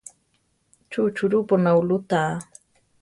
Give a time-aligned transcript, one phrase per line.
[0.89, 2.21] ¿Chu churúpo naulú tá?